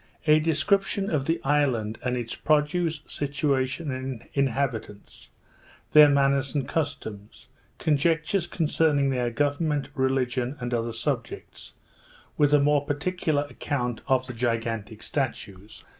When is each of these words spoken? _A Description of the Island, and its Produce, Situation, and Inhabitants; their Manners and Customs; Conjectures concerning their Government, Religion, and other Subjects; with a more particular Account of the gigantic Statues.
_A 0.25 0.41
Description 0.43 1.11
of 1.11 1.25
the 1.27 1.39
Island, 1.43 1.99
and 2.01 2.17
its 2.17 2.33
Produce, 2.33 3.03
Situation, 3.05 3.91
and 3.91 4.27
Inhabitants; 4.33 5.29
their 5.93 6.09
Manners 6.09 6.55
and 6.55 6.67
Customs; 6.67 7.49
Conjectures 7.77 8.47
concerning 8.47 9.11
their 9.11 9.29
Government, 9.29 9.89
Religion, 9.93 10.57
and 10.59 10.73
other 10.73 10.91
Subjects; 10.91 11.75
with 12.35 12.51
a 12.51 12.59
more 12.59 12.83
particular 12.83 13.43
Account 13.43 14.01
of 14.07 14.25
the 14.25 14.33
gigantic 14.33 15.03
Statues. 15.03 15.83